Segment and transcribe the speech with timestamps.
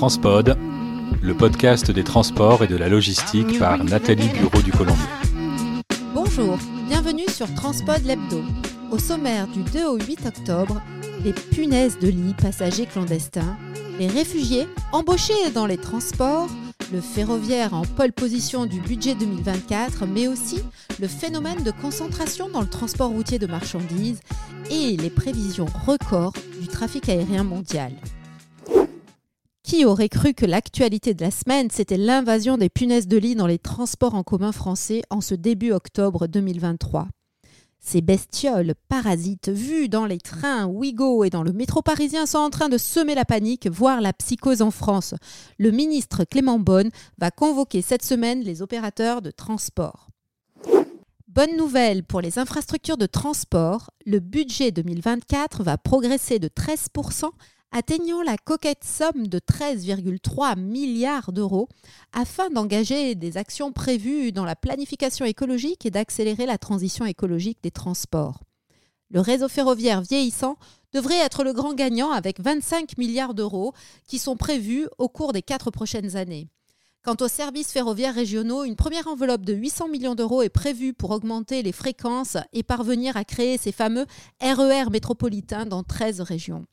[0.00, 0.56] Transpod,
[1.20, 5.04] le podcast des transports et de la logistique par Nathalie Bureau du Colombier.
[6.14, 6.56] Bonjour,
[6.88, 8.42] bienvenue sur Transpod l'hebdo.
[8.90, 10.80] Au sommaire du 2 au 8 octobre,
[11.22, 13.58] les punaises de lit passagers clandestins,
[13.98, 16.48] les réfugiés embauchés dans les transports,
[16.94, 20.62] le ferroviaire en pole position du budget 2024, mais aussi
[20.98, 24.20] le phénomène de concentration dans le transport routier de marchandises
[24.70, 27.92] et les prévisions records du trafic aérien mondial.
[29.70, 33.46] Qui aurait cru que l'actualité de la semaine, c'était l'invasion des punaises de lit dans
[33.46, 37.06] les transports en commun français en ce début octobre 2023
[37.78, 42.50] ces bestioles parasites vues dans les trains Ouigo et dans le métro parisien sont en
[42.50, 45.14] train de semer la panique, voire la psychose en France.
[45.56, 50.08] Le ministre Clément Bonne va convoquer cette semaine les opérateurs de transport.
[51.28, 57.30] Bonne nouvelle pour les infrastructures de transport, le budget 2024 va progresser de 13%
[57.72, 61.68] atteignant la coquette somme de 13,3 milliards d'euros
[62.12, 67.70] afin d'engager des actions prévues dans la planification écologique et d'accélérer la transition écologique des
[67.70, 68.42] transports.
[69.10, 70.56] Le réseau ferroviaire vieillissant
[70.92, 73.72] devrait être le grand gagnant avec 25 milliards d'euros
[74.06, 76.48] qui sont prévus au cours des quatre prochaines années.
[77.02, 81.10] Quant aux services ferroviaires régionaux, une première enveloppe de 800 millions d'euros est prévue pour
[81.12, 84.04] augmenter les fréquences et parvenir à créer ces fameux
[84.42, 86.66] RER métropolitains dans 13 régions.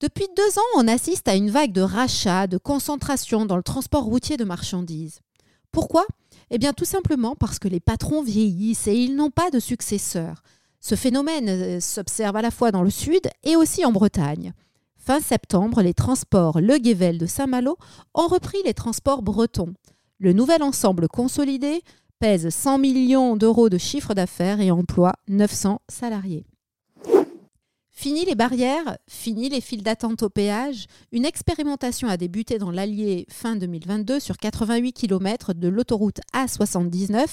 [0.00, 4.04] Depuis deux ans, on assiste à une vague de rachats, de concentration dans le transport
[4.04, 5.20] routier de marchandises.
[5.72, 6.04] Pourquoi?
[6.50, 10.42] Eh bien tout simplement parce que les patrons vieillissent et ils n'ont pas de successeurs.
[10.80, 14.52] Ce phénomène euh, s'observe à la fois dans le sud et aussi en Bretagne.
[14.98, 17.78] Fin septembre, les transports Le Guével de Saint-Malo
[18.12, 19.72] ont repris les transports bretons.
[20.18, 21.82] Le nouvel ensemble consolidé
[22.18, 26.44] pèse 100 millions d'euros de chiffre d'affaires et emploie 900 salariés.
[27.98, 30.84] Fini les barrières, fini les files d'attente au péage.
[31.12, 37.24] Une expérimentation a débuté dans l'Allier fin 2022 sur 88 km de l'autoroute A79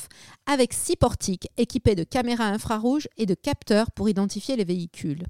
[0.46, 5.26] avec six portiques équipés de caméras infrarouges et de capteurs pour identifier les véhicules.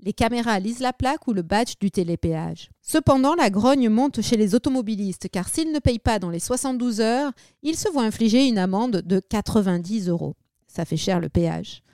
[0.00, 2.68] Les caméras lisent la plaque ou le badge du télépéage.
[2.82, 7.00] Cependant, la grogne monte chez les automobilistes car s'ils ne payent pas dans les 72
[7.00, 7.30] heures,
[7.62, 10.34] ils se voient infliger une amende de 90 euros.
[10.66, 11.84] Ça fait cher le péage.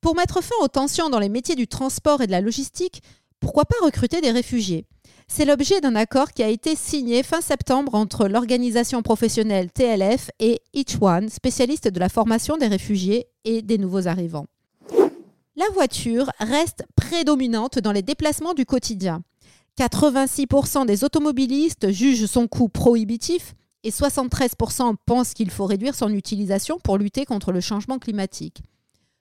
[0.00, 3.02] Pour mettre fin aux tensions dans les métiers du transport et de la logistique,
[3.40, 4.86] pourquoi pas recruter des réfugiés?
[5.28, 10.60] C'est l'objet d'un accord qui a été signé fin septembre entre l'organisation professionnelle TLF et
[10.74, 14.46] Each One, spécialiste de la formation des réfugiés et des nouveaux arrivants.
[15.56, 19.22] La voiture reste prédominante dans les déplacements du quotidien.
[19.78, 23.54] 86% des automobilistes jugent son coût prohibitif
[23.84, 28.62] et 73% pensent qu'il faut réduire son utilisation pour lutter contre le changement climatique.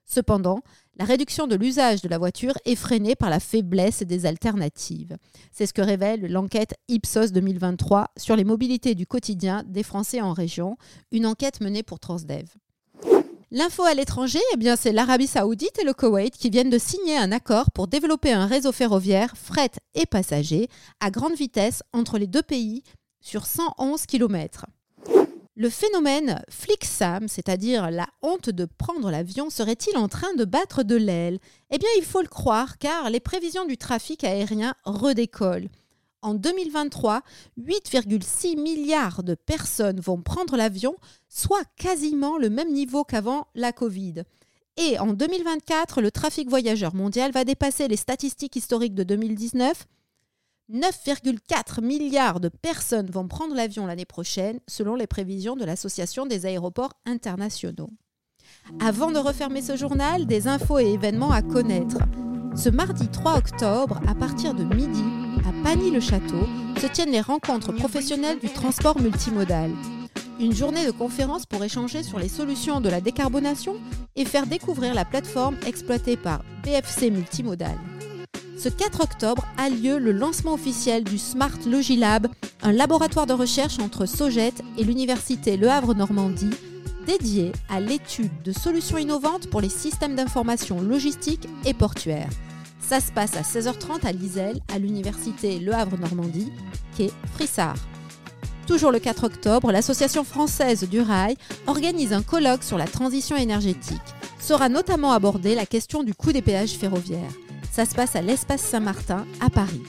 [0.06, 0.62] Cependant,
[0.98, 5.18] la réduction de l'usage de la voiture est freinée par la faiblesse des alternatives.
[5.52, 10.34] C'est ce que révèle l'enquête Ipsos 2023 sur les mobilités du quotidien des Français en
[10.34, 10.78] région,
[11.12, 12.50] une enquête menée pour Transdev.
[13.54, 17.18] L'info à l'étranger, eh bien c'est l'Arabie Saoudite et le Koweït qui viennent de signer
[17.18, 20.70] un accord pour développer un réseau ferroviaire fret et passager
[21.02, 22.82] à grande vitesse entre les deux pays
[23.20, 24.68] sur 111 km.
[25.56, 30.96] Le phénomène Flixam, c'est-à-dire la honte de prendre l'avion, serait-il en train de battre de
[30.96, 31.40] l'aile?
[31.72, 35.68] Eh bien, il faut le croire, car les prévisions du trafic aérien redécollent.
[36.22, 37.22] En 2023,
[37.60, 40.96] 8,6 milliards de personnes vont prendre l'avion,
[41.28, 44.24] soit quasiment le même niveau qu'avant la Covid.
[44.78, 49.86] Et en 2024, le trafic voyageur mondial va dépasser les statistiques historiques de 2019
[50.72, 56.46] 9,4 milliards de personnes vont prendre l'avion l'année prochaine, selon les prévisions de l'Association des
[56.46, 57.90] aéroports internationaux.
[58.80, 61.98] Avant de refermer ce journal, des infos et événements à connaître.
[62.56, 65.04] Ce mardi 3 octobre, à partir de midi,
[65.46, 66.48] à Pagny-le-Château,
[66.80, 69.72] se tiennent les rencontres professionnelles du transport multimodal.
[70.40, 73.76] Une journée de conférence pour échanger sur les solutions de la décarbonation
[74.16, 77.78] et faire découvrir la plateforme exploitée par BFC Multimodal.
[78.62, 82.28] Ce 4 octobre a lieu le lancement officiel du Smart Logilab,
[82.62, 86.52] un laboratoire de recherche entre Sogет et l'Université Le Havre-Normandie,
[87.08, 92.30] dédié à l'étude de solutions innovantes pour les systèmes d'information logistique et portuaires.
[92.80, 96.52] Ça se passe à 16h30 à Liselle, à l'Université Le Havre-Normandie,
[97.00, 97.78] est Frissard.
[98.68, 101.36] Toujours le 4 octobre, l'Association française du rail
[101.66, 103.98] organise un colloque sur la transition énergétique.
[104.40, 107.34] Sera notamment abordée la question du coût des péages ferroviaires.
[107.72, 109.82] Ça se passe à l'Espace Saint-Martin à Paris.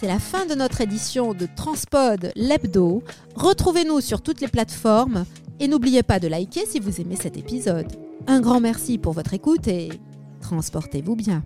[0.00, 3.02] C'est la fin de notre édition de Transpod l'hebdo.
[3.36, 5.26] Retrouvez-nous sur toutes les plateformes
[5.60, 7.92] et n'oubliez pas de liker si vous aimez cet épisode.
[8.26, 9.90] Un grand merci pour votre écoute et
[10.40, 11.44] transportez-vous bien.